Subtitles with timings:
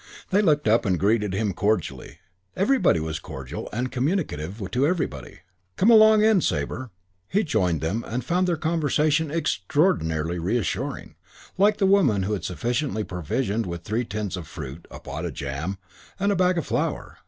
[0.31, 2.21] They looked up and greeted him cordially.
[2.55, 5.41] Everybody was cordial and communicative to everybody.
[5.75, 6.89] "Come along in, Sabre."
[7.27, 11.17] He joined them and he found their conversation extraordinarily reassuring,
[11.55, 15.35] like the woman who had sufficiently provisioned with three tins of fruit, a pot of
[15.35, 15.77] jam
[16.19, 17.19] and a bag of flour.